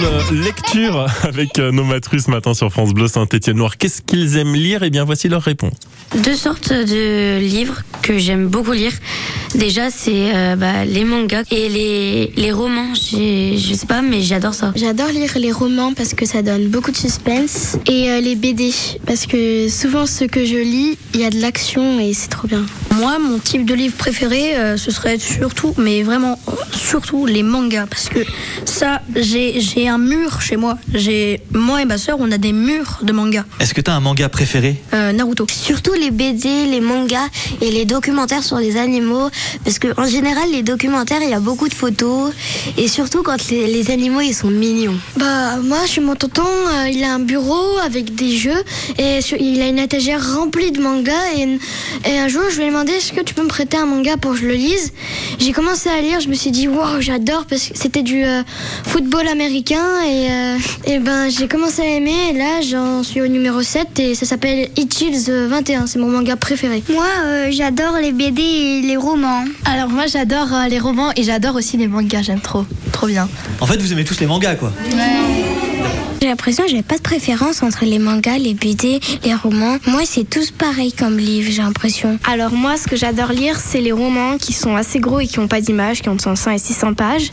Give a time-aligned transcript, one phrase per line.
[0.00, 3.76] parle lecture avec nos matrus ce matin sur France Bleu Saint-Étienne-Noir.
[3.78, 4.82] Qu'est-ce qu'ils aiment lire?
[4.82, 5.72] Eh bien, voici leur réponse.
[6.24, 8.92] Deux sortes de livres que j'aime beaucoup lire.
[9.54, 12.92] Déjà, c'est euh, bah, les mangas et les, les romans.
[12.94, 14.72] J'ai- Je sais pas, mais j'adore ça.
[14.76, 18.72] J'adore lire les romans parce que ça donne beaucoup de suspense et euh, les BD
[19.06, 22.48] parce que souvent ce que je lis, il y a de l'action et c'est trop
[22.48, 22.64] bien.
[22.98, 27.44] Moi, mon type de livre préféré, euh, ce serait surtout, mais vraiment euh, surtout les
[27.44, 28.18] mangas, parce que
[28.64, 30.76] ça, j'ai j'ai un mur chez moi.
[30.94, 33.44] J'ai moi et ma sœur, on a des murs de mangas.
[33.60, 34.82] Est-ce que t'as un manga préféré?
[34.94, 35.46] Euh, Naruto.
[35.48, 37.28] Surtout les BD, les mangas
[37.60, 39.30] et les documentaires sur les animaux.
[39.64, 42.32] Parce que en général, les documentaires, il y a beaucoup de photos.
[42.76, 44.98] Et surtout quand les, les animaux, ils sont mignons.
[45.16, 48.62] Bah moi chez mon tonton, euh, il a un bureau avec des jeux
[48.98, 51.58] et sur- il a une étagère remplie de mangas et,
[52.10, 54.16] et un jour je lui ai demandé est-ce que tu peux me prêter un manga
[54.16, 54.92] pour que je le lise.
[55.38, 58.42] J'ai commencé à lire, je me suis dit waouh j'adore parce que c'était du euh,
[58.84, 63.28] football américain et, euh, et ben j'ai commencé à aimer et là j'en suis au
[63.28, 66.82] numéro 7 et ça s'appelle It Chills 21, c'est mon manga préféré.
[66.90, 69.44] Moi, euh, j'adore les BD et les romans.
[69.64, 73.28] Alors moi j'adore euh, les romans et j'adore aussi les mangas, j'aime trop, trop bien.
[73.60, 74.72] En fait, vous aimez tous les mangas, quoi.
[76.20, 79.78] J'ai l'impression que j'ai pas de préférence entre les mangas, les BD, les romans.
[79.86, 82.18] Moi, c'est tous pareil comme livre, j'ai l'impression.
[82.26, 85.38] Alors moi, ce que j'adore lire, c'est les romans qui sont assez gros et qui
[85.38, 87.30] n'ont pas d'image, qui ont entre 100 et 600 pages.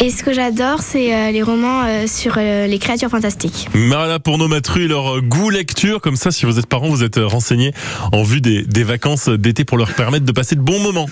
[0.00, 3.68] Et ce que j'adore, c'est euh, les romans euh, sur euh, les créatures fantastiques.
[3.74, 6.00] Voilà pour nos matrus, leur goût lecture.
[6.00, 7.72] Comme ça, si vous êtes parents, vous êtes renseignés
[8.12, 11.06] en vue des, des vacances d'été pour leur permettre de passer de bons moments.